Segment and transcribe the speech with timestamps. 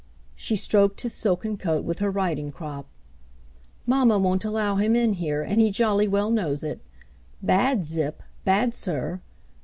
[0.35, 2.87] She stroked his silken coat with her riding crop.
[3.39, 6.79] *' Mamma won't allow him in here, and he jolly well knows it.
[7.43, 9.21] Bad Zip, bad, sir